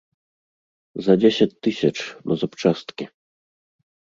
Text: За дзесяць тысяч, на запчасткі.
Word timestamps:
За 1.09 1.13
дзесяць 1.25 1.47
тысяч, 1.67 1.93
на 2.31 2.41
запчасткі. 2.45 3.05